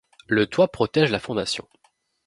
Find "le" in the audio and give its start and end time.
0.27-0.47